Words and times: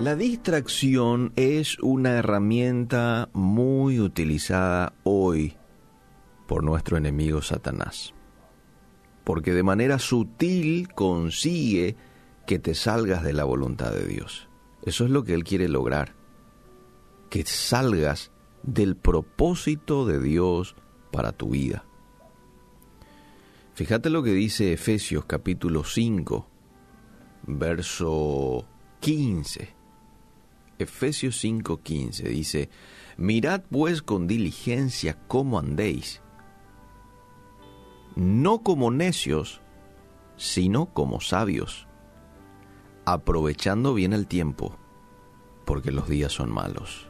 La 0.00 0.14
distracción 0.14 1.32
es 1.34 1.76
una 1.80 2.10
herramienta 2.10 3.30
muy 3.32 3.98
utilizada 3.98 4.92
hoy 5.02 5.56
por 6.46 6.62
nuestro 6.62 6.96
enemigo 6.96 7.42
Satanás, 7.42 8.14
porque 9.24 9.52
de 9.52 9.64
manera 9.64 9.98
sutil 9.98 10.86
consigue 10.94 11.96
que 12.46 12.60
te 12.60 12.76
salgas 12.76 13.24
de 13.24 13.32
la 13.32 13.42
voluntad 13.42 13.90
de 13.90 14.06
Dios. 14.06 14.48
Eso 14.82 15.04
es 15.04 15.10
lo 15.10 15.24
que 15.24 15.34
Él 15.34 15.42
quiere 15.42 15.68
lograr, 15.68 16.14
que 17.28 17.44
salgas 17.44 18.30
del 18.62 18.94
propósito 18.94 20.06
de 20.06 20.20
Dios 20.20 20.76
para 21.10 21.32
tu 21.32 21.50
vida. 21.50 21.84
Fíjate 23.74 24.10
lo 24.10 24.22
que 24.22 24.30
dice 24.30 24.72
Efesios 24.72 25.24
capítulo 25.24 25.82
5, 25.82 26.48
verso 27.48 28.64
15. 29.00 29.77
Efesios 30.78 31.42
5:15 31.42 32.22
dice, 32.28 32.70
Mirad 33.16 33.62
pues 33.70 34.00
con 34.02 34.26
diligencia 34.26 35.18
cómo 35.26 35.58
andéis, 35.58 36.22
no 38.14 38.62
como 38.62 38.90
necios, 38.90 39.60
sino 40.36 40.86
como 40.94 41.20
sabios, 41.20 41.88
aprovechando 43.04 43.94
bien 43.94 44.12
el 44.12 44.26
tiempo, 44.26 44.76
porque 45.64 45.90
los 45.90 46.08
días 46.08 46.32
son 46.32 46.50
malos. 46.52 47.08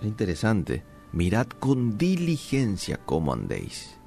Es 0.00 0.06
interesante, 0.06 0.84
mirad 1.12 1.46
con 1.46 1.98
diligencia 1.98 2.98
cómo 3.04 3.32
andéis, 3.32 3.98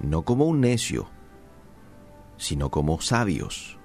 no 0.00 0.22
como 0.22 0.46
un 0.46 0.60
necio, 0.60 1.10
sino 2.38 2.70
como 2.70 3.00
sabios, 3.00 3.78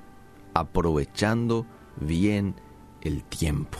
aprovechando 0.54 1.66
bien 2.00 2.56
el 3.04 3.24
tiempo. 3.24 3.78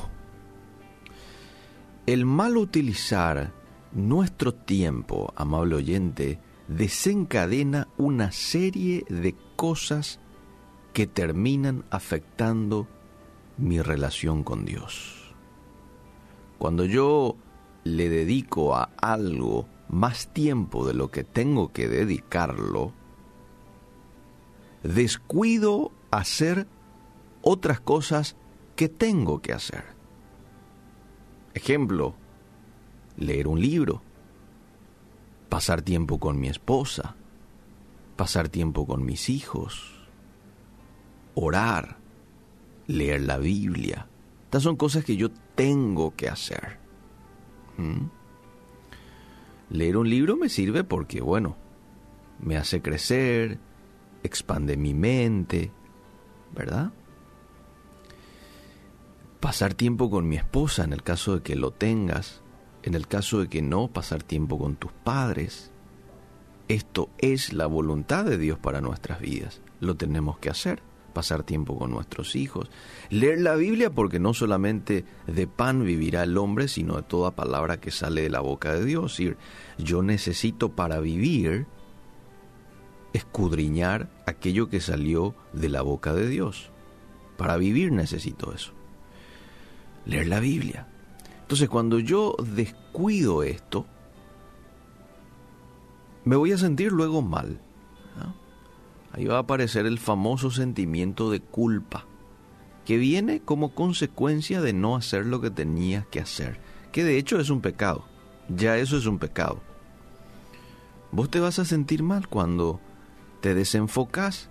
El 2.06 2.26
mal 2.26 2.58
utilizar 2.58 3.54
nuestro 3.94 4.54
tiempo, 4.54 5.34
amable 5.36 5.76
oyente, 5.76 6.40
desencadena 6.68 7.88
una 7.98 8.32
serie 8.32 9.06
de 9.10 9.36
cosas 9.56 10.20
que 10.92 11.08
terminan 11.08 11.86
afectando 11.90 12.88
mi 13.58 13.82
relación 13.82 14.44
con 14.44 14.66
Dios. 14.66 15.34
Cuando 16.58 16.86
yo 16.86 17.38
le 17.84 18.10
dedico 18.10 18.76
a 18.76 18.90
algo 18.98 19.68
más 19.88 20.34
tiempo 20.34 20.86
de 20.86 20.94
lo 20.94 21.12
que 21.12 21.24
tengo 21.24 21.72
que 21.72 21.88
dedicarlo, 21.88 22.94
descuido 24.84 25.92
hacer 26.12 26.68
otras 27.42 27.80
cosas 27.80 28.36
que 28.76 28.90
tengo 28.90 29.42
que 29.42 29.54
hacer. 29.54 29.84
Ejemplo, 31.54 32.16
leer 33.18 33.48
un 33.48 33.62
libro, 33.62 34.02
pasar 35.50 35.82
tiempo 35.82 36.20
con 36.20 36.40
mi 36.40 36.48
esposa, 36.48 37.16
pasar 38.16 38.50
tiempo 38.50 38.88
con 38.88 39.06
mis 39.06 39.30
hijos, 39.30 40.08
orar, 41.36 41.98
leer 42.88 43.22
la 43.22 43.38
Biblia. 43.38 44.08
Estas 44.46 44.64
son 44.64 44.76
cosas 44.76 45.04
que 45.06 45.16
yo 45.16 45.30
tengo 45.56 46.16
que 46.16 46.30
hacer. 46.30 46.80
¿Mm? 47.78 48.06
Leer 49.70 49.98
un 49.98 50.10
libro 50.10 50.36
me 50.36 50.50
sirve 50.50 50.84
porque, 50.84 51.22
bueno, 51.22 51.56
me 52.40 52.58
hace 52.58 52.82
crecer, 52.82 53.60
expande 54.24 54.78
mi 54.78 54.94
mente, 54.94 55.72
¿verdad? 56.54 56.92
Pasar 59.44 59.74
tiempo 59.74 60.10
con 60.10 60.30
mi 60.30 60.38
esposa 60.38 60.86
en 60.86 60.94
el 60.94 61.04
caso 61.04 61.36
de 61.36 61.42
que 61.42 61.58
lo 61.58 61.72
tengas, 61.72 62.42
en 62.82 62.94
el 62.94 63.10
caso 63.10 63.42
de 63.42 63.50
que 63.50 63.62
no, 63.62 63.90
pasar 63.90 64.24
tiempo 64.24 64.58
con 64.58 64.78
tus 64.78 64.94
padres. 64.94 65.70
Esto 66.70 67.10
es 67.18 67.52
la 67.52 67.68
voluntad 67.68 68.24
de 68.24 68.38
Dios 68.38 68.58
para 68.58 68.80
nuestras 68.80 69.20
vidas. 69.20 69.62
Lo 69.82 69.98
tenemos 69.98 70.38
que 70.40 70.50
hacer 70.50 70.82
pasar 71.12 71.44
tiempo 71.44 71.78
con 71.78 71.92
nuestros 71.92 72.38
hijos, 72.38 72.72
leer 73.10 73.42
la 73.42 73.56
Biblia 73.56 73.90
porque 73.90 74.18
no 74.18 74.34
solamente 74.34 75.04
de 75.28 75.46
pan 75.46 75.84
vivirá 75.84 76.24
el 76.24 76.38
hombre, 76.38 76.70
sino 76.70 76.96
de 76.96 77.04
toda 77.04 77.32
palabra 77.32 77.82
que 77.82 77.92
sale 77.92 78.22
de 78.22 78.30
la 78.30 78.40
boca 78.40 78.74
de 78.74 78.86
Dios. 78.86 79.12
decir, 79.12 79.38
yo 79.78 80.04
necesito 80.04 80.70
para 80.70 81.02
vivir 81.02 81.68
escudriñar 83.12 84.10
aquello 84.26 84.70
que 84.70 84.80
salió 84.80 85.36
de 85.52 85.68
la 85.68 85.82
boca 85.82 86.14
de 86.14 86.30
Dios. 86.30 86.72
Para 87.36 87.58
vivir 87.58 87.92
necesito 87.92 88.54
eso. 88.54 88.74
Leer 90.06 90.28
la 90.28 90.40
Biblia. 90.40 90.88
Entonces 91.42 91.70
cuando 91.70 92.00
yo 92.00 92.36
descuido 92.56 93.44
esto, 93.44 93.86
me 96.26 96.36
voy 96.36 96.52
a 96.52 96.58
sentir 96.58 96.92
luego 96.92 97.22
mal. 97.22 97.60
Ahí 99.12 99.26
va 99.26 99.36
a 99.36 99.42
aparecer 99.42 99.86
el 99.86 100.00
famoso 100.00 100.50
sentimiento 100.50 101.30
de 101.30 101.40
culpa, 101.40 102.08
que 102.84 102.98
viene 102.98 103.42
como 103.42 103.76
consecuencia 103.76 104.60
de 104.60 104.74
no 104.74 104.96
hacer 104.96 105.28
lo 105.28 105.40
que 105.40 105.52
tenías 105.52 106.08
que 106.08 106.20
hacer, 106.20 106.60
que 106.92 107.04
de 107.04 107.20
hecho 107.20 107.40
es 107.40 107.52
un 107.52 107.62
pecado. 107.62 108.06
Ya 108.50 108.78
eso 108.78 108.98
es 108.98 109.06
un 109.06 109.20
pecado. 109.20 109.62
Vos 111.12 111.30
te 111.30 111.40
vas 111.40 111.60
a 111.60 111.66
sentir 111.66 112.02
mal 112.02 112.28
cuando 112.28 112.82
te 113.42 113.54
desenfocas 113.54 114.50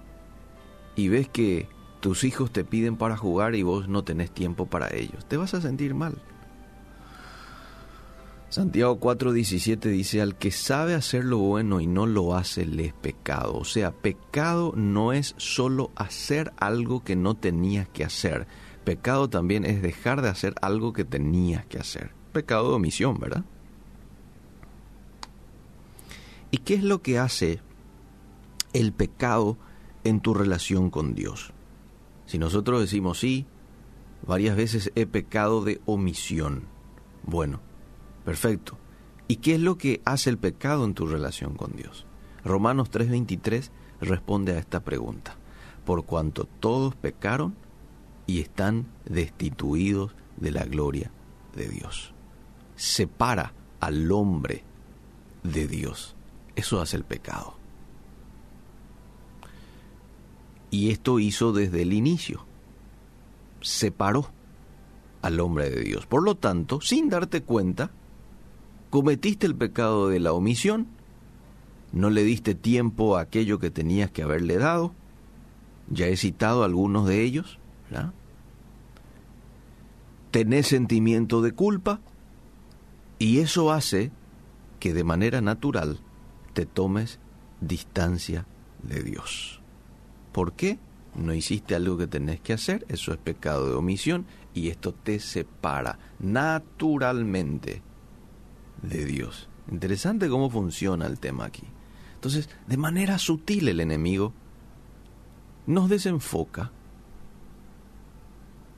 y 0.95 1.09
ves 1.09 1.29
que 1.29 1.69
tus 2.03 2.25
hijos 2.25 2.51
te 2.51 2.65
piden 2.65 2.97
para 2.97 3.17
jugar 3.17 3.55
y 3.55 3.63
vos 3.63 3.89
no 3.89 4.03
tenés 4.03 4.33
tiempo 4.33 4.67
para 4.67 4.93
ellos. 4.93 5.25
Te 5.27 5.37
vas 5.37 5.55
a 5.55 5.61
sentir 5.61 5.95
mal. 5.95 6.21
Santiago 8.51 8.99
4:17 8.99 9.89
dice, 9.89 10.21
al 10.21 10.37
que 10.37 10.51
sabe 10.51 10.95
hacer 10.95 11.25
lo 11.25 11.39
bueno 11.39 11.81
y 11.81 11.87
no 11.87 12.07
lo 12.07 12.35
hace, 12.37 12.67
le 12.67 12.87
es 12.87 12.93
pecado. 12.93 13.55
O 13.55 13.65
sea, 13.65 13.93
pecado 13.93 14.73
no 14.77 15.13
es 15.13 15.35
solo 15.39 15.93
hacer 15.95 16.53
algo 16.59 17.05
que 17.05 17.15
no 17.15 17.37
tenías 17.37 17.89
que 17.89 18.05
hacer. 18.05 18.49
Pecado 18.85 19.31
también 19.31 19.65
es 19.65 19.81
dejar 19.81 20.23
de 20.23 20.29
hacer 20.29 20.55
algo 20.61 20.93
que 20.93 21.05
tenías 21.05 21.65
que 21.67 21.79
hacer. 21.79 22.11
Pecado 22.33 22.71
de 22.71 22.75
omisión, 22.75 23.19
¿verdad? 23.21 23.45
¿Y 26.51 26.59
qué 26.59 26.75
es 26.75 26.83
lo 26.83 27.01
que 27.01 27.21
hace 27.21 27.61
el 28.73 28.93
pecado 28.93 29.57
en 30.05 30.21
tu 30.21 30.35
relación 30.35 30.91
con 30.91 31.15
Dios. 31.15 31.53
Si 32.33 32.39
nosotros 32.39 32.81
decimos 32.81 33.21
sí, 33.21 33.45
varias 34.27 34.57
veces 34.57 34.91
he 34.95 35.05
pecado 35.05 35.63
de 35.63 35.83
omisión. 35.85 36.63
Bueno, 37.25 37.61
perfecto. 38.25 38.79
¿Y 39.29 39.37
qué 39.37 39.57
es 39.57 39.61
lo 39.61 39.77
que 39.77 40.01
hace 40.07 40.31
el 40.31 40.39
pecado 40.39 40.87
en 40.87 40.95
tu 40.95 41.07
relación 41.07 41.53
con 41.53 41.77
Dios? 41.77 42.07
Romanos 42.43 42.91
3:23 42.91 43.71
responde 44.01 44.53
a 44.53 44.59
esta 44.59 44.81
pregunta. 44.81 45.37
Por 45.85 46.07
cuanto 46.07 46.47
todos 46.47 46.97
pecaron 46.97 47.55
y 48.27 48.41
están 48.41 48.87
destituidos 49.05 50.15
de 50.39 50.53
la 50.53 50.65
gloria 50.65 51.11
de 51.55 51.69
Dios. 51.69 52.15
Separa 52.77 53.53
al 53.79 54.11
hombre 54.11 54.65
de 55.43 55.69
Dios. 55.69 56.17
Eso 56.57 56.81
hace 56.81 56.97
el 56.97 57.05
pecado. 57.05 57.62
Y 60.73 60.91
esto 60.91 61.21
hizo 61.21 61.53
desde 61.53 61.83
el 61.83 61.93
inicio. 61.93 62.47
Separó 63.61 64.33
al 65.21 65.39
hombre 65.39 65.71
de 65.71 65.83
Dios. 65.83 66.07
Por 66.07 66.25
lo 66.25 66.35
tanto, 66.35 66.81
sin 66.81 67.11
darte 67.11 67.43
cuenta, 67.43 67.91
cometiste 68.91 69.47
el 69.47 69.55
pecado 69.55 70.09
de 70.09 70.19
la 70.19 70.33
omisión, 70.33 70.89
no 71.93 72.11
le 72.11 72.25
diste 72.25 72.55
tiempo 72.55 73.17
a 73.17 73.21
aquello 73.21 73.59
que 73.59 73.71
tenías 73.71 74.11
que 74.11 74.23
haberle 74.23 74.57
dado, 74.57 74.95
ya 75.89 76.07
he 76.07 76.17
citado 76.17 76.65
algunos 76.65 77.07
de 77.07 77.23
ellos, 77.23 77.59
¿verdad? 77.91 78.15
Tenés 80.31 80.69
sentimiento 80.69 81.43
de 81.43 81.53
culpa 81.53 82.01
y 83.19 83.41
eso 83.41 83.73
hace 83.73 84.11
que 84.81 84.95
de 84.95 85.05
manera 85.05 85.43
natural 85.43 86.01
te 86.55 86.65
tomes 86.65 87.21
distancia 87.61 88.47
de 88.83 89.03
Dios. 89.03 89.62
¿Por 90.33 90.55
qué? 90.55 90.79
No 91.15 91.35
hiciste 91.35 91.75
algo 91.75 91.99
que 91.99 92.07
tenés 92.07 92.41
que 92.41 92.55
hacer, 92.55 92.87
eso 92.89 93.13
es 93.13 93.19
pecado 93.19 93.69
de 93.69 93.75
omisión 93.75 94.25
y 94.55 94.69
esto 94.69 94.93
te 94.93 95.21
separa 95.21 95.99
naturalmente 96.19 97.83
de 98.83 99.05
Dios. 99.05 99.49
Interesante 99.71 100.29
cómo 100.29 100.51
funciona 100.51 101.07
el 101.07 101.19
tema 101.19 101.45
aquí. 101.45 101.65
Entonces, 102.15 102.49
de 102.67 102.77
manera 102.77 103.19
sutil 103.19 103.69
el 103.69 103.81
enemigo 103.81 104.33
nos 105.67 105.89
desenfoca, 105.89 106.73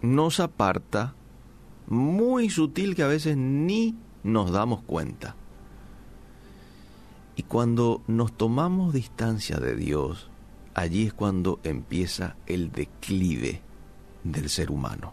nos 0.02 0.40
aparta, 0.40 1.14
muy 1.86 2.50
sutil 2.50 2.94
que 2.94 3.02
a 3.02 3.08
veces 3.08 3.36
ni 3.36 3.94
nos 4.22 4.50
damos 4.50 4.82
cuenta. 4.82 5.36
Y 7.36 7.42
cuando 7.42 8.02
nos 8.06 8.32
tomamos 8.36 8.94
distancia 8.94 9.56
de 9.58 9.74
Dios, 9.76 10.30
allí 10.74 11.06
es 11.06 11.14
cuando 11.14 11.60
empieza 11.62 12.36
el 12.46 12.72
declive 12.72 13.62
del 14.24 14.48
ser 14.48 14.70
humano. 14.70 15.12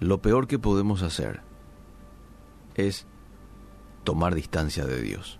Lo 0.00 0.20
peor 0.20 0.46
que 0.46 0.58
podemos 0.58 1.02
hacer 1.02 1.40
es 2.74 3.06
tomar 4.04 4.34
distancia 4.34 4.84
de 4.84 5.00
Dios. 5.00 5.38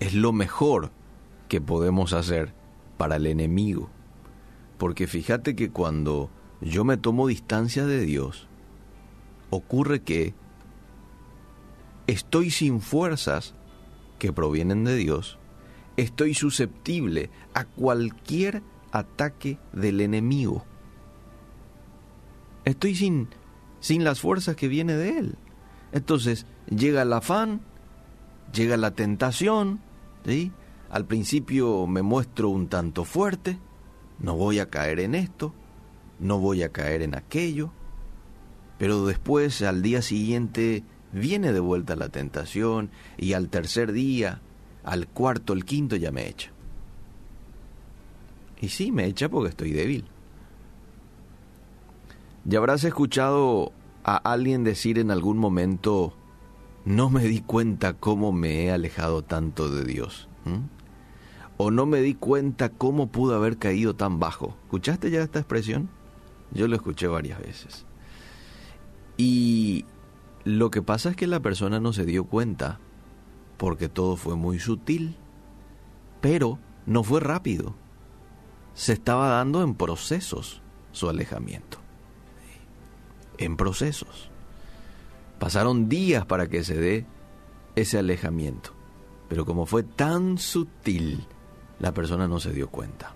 Es 0.00 0.14
lo 0.14 0.32
mejor 0.32 0.90
que 1.48 1.60
podemos 1.60 2.12
hacer 2.12 2.54
para 2.96 3.16
el 3.16 3.26
enemigo. 3.26 3.90
Porque 4.78 5.06
fíjate 5.06 5.56
que 5.56 5.70
cuando 5.70 6.30
yo 6.60 6.84
me 6.84 6.96
tomo 6.96 7.26
distancia 7.26 7.86
de 7.86 8.00
Dios, 8.00 8.46
ocurre 9.50 10.02
que 10.02 10.34
estoy 12.06 12.50
sin 12.50 12.80
fuerzas 12.80 13.54
que 14.18 14.32
provienen 14.32 14.84
de 14.84 14.96
Dios, 14.96 15.38
estoy 15.96 16.34
susceptible 16.34 17.30
a 17.54 17.64
cualquier 17.64 18.62
ataque 18.92 19.58
del 19.72 20.00
enemigo. 20.00 20.64
Estoy 22.64 22.94
sin, 22.94 23.28
sin 23.80 24.04
las 24.04 24.20
fuerzas 24.20 24.56
que 24.56 24.68
viene 24.68 24.94
de 24.94 25.18
Él. 25.18 25.38
Entonces 25.92 26.46
llega 26.68 27.02
el 27.02 27.12
afán, 27.12 27.60
llega 28.52 28.76
la 28.76 28.92
tentación, 28.92 29.80
¿sí? 30.24 30.52
Al 30.90 31.06
principio 31.06 31.86
me 31.86 32.02
muestro 32.02 32.48
un 32.48 32.68
tanto 32.68 33.04
fuerte, 33.04 33.58
no 34.18 34.36
voy 34.36 34.60
a 34.60 34.70
caer 34.70 35.00
en 35.00 35.14
esto, 35.14 35.52
no 36.18 36.38
voy 36.38 36.62
a 36.62 36.70
caer 36.70 37.02
en 37.02 37.14
aquello, 37.14 37.72
pero 38.78 39.06
después 39.06 39.62
al 39.62 39.82
día 39.82 40.02
siguiente 40.02 40.84
viene 41.12 41.52
de 41.52 41.60
vuelta 41.60 41.96
la 41.96 42.08
tentación 42.08 42.90
y 43.16 43.32
al 43.32 43.48
tercer 43.48 43.92
día, 43.92 44.42
al 44.86 45.08
cuarto, 45.08 45.52
el 45.52 45.64
quinto 45.64 45.96
ya 45.96 46.12
me 46.12 46.28
echa. 46.28 46.50
Y 48.60 48.68
sí, 48.68 48.92
me 48.92 49.04
echa 49.04 49.28
porque 49.28 49.50
estoy 49.50 49.72
débil. 49.72 50.06
Ya 52.44 52.58
habrás 52.58 52.84
escuchado 52.84 53.72
a 54.04 54.16
alguien 54.16 54.62
decir 54.62 55.00
en 55.00 55.10
algún 55.10 55.38
momento, 55.38 56.14
no 56.84 57.10
me 57.10 57.24
di 57.24 57.40
cuenta 57.40 57.94
cómo 57.94 58.30
me 58.30 58.64
he 58.64 58.70
alejado 58.70 59.22
tanto 59.22 59.68
de 59.68 59.84
Dios. 59.84 60.28
O 61.56 61.72
no 61.72 61.84
me 61.84 62.00
di 62.00 62.14
cuenta 62.14 62.68
cómo 62.68 63.08
pudo 63.08 63.34
haber 63.34 63.58
caído 63.58 63.96
tan 63.96 64.20
bajo. 64.20 64.56
¿Escuchaste 64.66 65.10
ya 65.10 65.20
esta 65.20 65.40
expresión? 65.40 65.90
Yo 66.52 66.68
lo 66.68 66.76
escuché 66.76 67.08
varias 67.08 67.40
veces. 67.40 67.84
Y 69.16 69.84
lo 70.44 70.70
que 70.70 70.80
pasa 70.80 71.10
es 71.10 71.16
que 71.16 71.26
la 71.26 71.40
persona 71.40 71.80
no 71.80 71.92
se 71.92 72.04
dio 72.04 72.24
cuenta 72.24 72.78
porque 73.56 73.88
todo 73.88 74.16
fue 74.16 74.36
muy 74.36 74.58
sutil, 74.58 75.16
pero 76.20 76.58
no 76.86 77.02
fue 77.02 77.20
rápido. 77.20 77.74
Se 78.74 78.92
estaba 78.92 79.28
dando 79.28 79.62
en 79.62 79.74
procesos 79.74 80.62
su 80.92 81.08
alejamiento. 81.08 81.78
En 83.38 83.56
procesos. 83.56 84.30
Pasaron 85.38 85.88
días 85.88 86.24
para 86.26 86.48
que 86.48 86.64
se 86.64 86.76
dé 86.76 87.06
ese 87.74 87.98
alejamiento, 87.98 88.70
pero 89.28 89.44
como 89.44 89.66
fue 89.66 89.82
tan 89.82 90.38
sutil, 90.38 91.26
la 91.78 91.92
persona 91.92 92.26
no 92.26 92.40
se 92.40 92.52
dio 92.52 92.68
cuenta. 92.68 93.14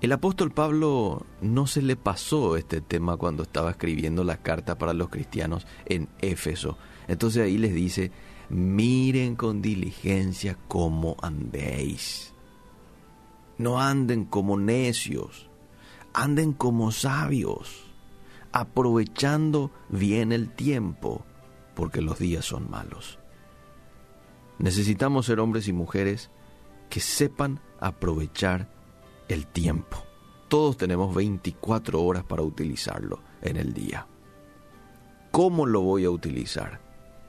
El 0.00 0.12
apóstol 0.12 0.52
Pablo 0.52 1.26
no 1.40 1.66
se 1.66 1.82
le 1.82 1.96
pasó 1.96 2.56
este 2.56 2.80
tema 2.80 3.16
cuando 3.16 3.42
estaba 3.42 3.72
escribiendo 3.72 4.22
la 4.22 4.36
carta 4.36 4.78
para 4.78 4.92
los 4.92 5.08
cristianos 5.08 5.66
en 5.86 6.08
Éfeso. 6.20 6.78
Entonces 7.08 7.42
ahí 7.42 7.58
les 7.58 7.74
dice, 7.74 8.12
miren 8.48 9.36
con 9.36 9.62
diligencia 9.62 10.56
cómo 10.68 11.16
andéis. 11.22 12.32
No 13.58 13.80
anden 13.80 14.24
como 14.24 14.58
necios, 14.58 15.48
anden 16.14 16.52
como 16.52 16.92
sabios, 16.92 17.90
aprovechando 18.52 19.70
bien 19.88 20.32
el 20.32 20.50
tiempo, 20.50 21.24
porque 21.74 22.00
los 22.00 22.18
días 22.18 22.44
son 22.44 22.70
malos. 22.70 23.18
Necesitamos 24.58 25.26
ser 25.26 25.40
hombres 25.40 25.68
y 25.68 25.72
mujeres 25.72 26.30
que 26.88 27.00
sepan 27.00 27.60
aprovechar 27.80 28.68
el 29.28 29.46
tiempo. 29.46 29.98
Todos 30.48 30.76
tenemos 30.76 31.14
24 31.14 32.02
horas 32.02 32.24
para 32.24 32.42
utilizarlo 32.42 33.20
en 33.42 33.56
el 33.56 33.74
día. 33.74 34.06
¿Cómo 35.30 35.66
lo 35.66 35.82
voy 35.82 36.04
a 36.04 36.10
utilizar? 36.10 36.87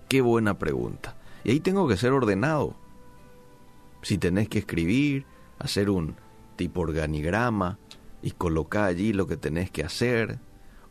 Qué 0.09 0.21
buena 0.21 0.59
pregunta. 0.59 1.15
Y 1.45 1.51
ahí 1.51 1.59
tengo 1.61 1.87
que 1.87 1.95
ser 1.95 2.11
ordenado. 2.11 2.75
Si 4.01 4.17
tenés 4.17 4.49
que 4.49 4.59
escribir, 4.59 5.25
hacer 5.57 5.89
un 5.89 6.15
tipo 6.57 6.81
organigrama 6.81 7.79
y 8.21 8.31
colocar 8.31 8.85
allí 8.85 9.13
lo 9.13 9.27
que 9.27 9.37
tenés 9.37 9.71
que 9.71 9.83
hacer. 9.83 10.39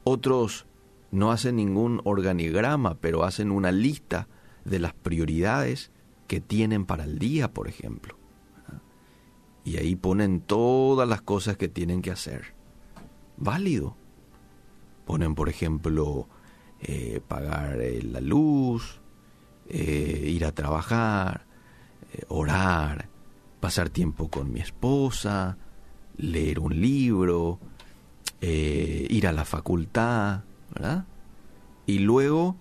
Otros 0.04 0.66
no 1.10 1.30
hacen 1.32 1.56
ningún 1.56 2.00
organigrama, 2.04 2.94
pero 2.94 3.24
hacen 3.24 3.50
una 3.50 3.72
lista 3.72 4.28
de 4.64 4.78
las 4.78 4.94
prioridades 4.94 5.90
que 6.26 6.40
tienen 6.40 6.86
para 6.86 7.04
el 7.04 7.18
día, 7.18 7.52
por 7.52 7.68
ejemplo 7.68 8.18
y 9.68 9.76
ahí 9.76 9.96
ponen 9.96 10.40
todas 10.40 11.06
las 11.06 11.20
cosas 11.20 11.58
que 11.58 11.68
tienen 11.68 12.00
que 12.00 12.10
hacer. 12.10 12.54
Válido. 13.36 13.96
Ponen, 15.04 15.34
por 15.34 15.50
ejemplo, 15.50 16.26
eh, 16.80 17.20
pagar 17.28 17.78
eh, 17.82 18.02
la 18.02 18.22
luz, 18.22 19.02
eh, 19.68 20.30
ir 20.30 20.44
a 20.44 20.52
trabajar, 20.52 21.46
orar, 22.28 23.08
pasar 23.60 23.90
tiempo 23.90 24.28
con 24.28 24.52
mi 24.52 24.60
esposa, 24.60 25.56
leer 26.16 26.58
un 26.58 26.80
libro, 26.80 27.58
ir 28.40 29.26
a 29.26 29.32
la 29.32 29.44
facultad, 29.44 30.42
¿verdad? 30.72 31.04
Y 31.86 31.98
luego 32.00 32.56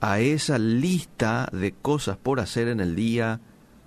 a 0.00 0.20
esa 0.20 0.58
lista 0.58 1.48
de 1.52 1.72
cosas 1.72 2.16
por 2.16 2.40
hacer 2.40 2.68
en 2.68 2.80
el 2.80 2.94
día, 2.94 3.40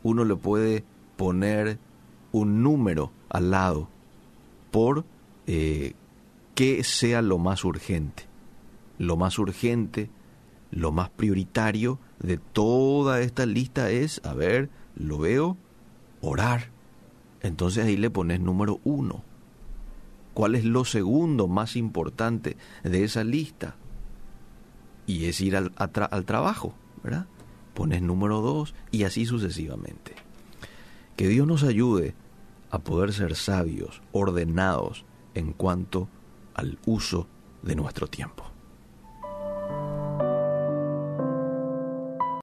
uno 0.04 0.26
le 0.26 0.36
puede 0.36 0.84
poner 1.16 1.80
un 2.32 2.64
número 2.64 3.12
al 3.30 3.52
lado 3.52 3.90
por 4.72 5.06
eh, 5.48 5.94
que 6.56 6.84
sea 6.84 7.22
lo 7.22 7.38
más 7.38 7.64
urgente. 7.64 8.26
Lo 8.98 9.18
más 9.18 9.40
urgente, 9.40 10.10
lo 10.72 10.92
más 10.92 11.10
prioritario 11.10 12.00
de 12.20 12.38
toda 12.38 13.22
esta 13.22 13.46
lista 13.46 13.92
es, 13.92 14.22
a 14.24 14.34
ver, 14.34 14.70
lo 14.96 15.20
veo, 15.20 15.58
orar. 16.22 16.72
Entonces 17.42 17.86
ahí 17.86 17.98
le 17.98 18.10
pones 18.10 18.40
número 18.40 18.80
uno. 18.84 19.24
¿Cuál 20.34 20.56
es 20.56 20.64
lo 20.64 20.86
segundo 20.86 21.48
más 21.48 21.76
importante 21.76 22.56
de 22.84 23.04
esa 23.04 23.24
lista? 23.24 23.76
Y 25.06 25.26
es 25.26 25.42
ir 25.42 25.58
al, 25.58 26.26
trabajo, 26.26 26.74
¿verdad? 27.04 27.26
Pones 27.74 28.02
número 28.02 28.40
dos 28.40 28.74
y 28.92 29.04
así 29.04 29.26
sucesivamente. 29.26 30.16
Que 31.18 31.28
Dios 31.28 31.46
nos 31.48 31.64
ayude 31.64 32.16
a 32.70 32.80
poder 32.80 33.12
ser 33.12 33.36
sabios, 33.36 34.02
ordenados 34.14 35.04
en 35.34 35.52
cuanto 35.52 36.08
al 36.54 36.80
uso 36.86 37.28
de 37.62 37.76
nuestro 37.76 38.08
tiempo. 38.08 38.51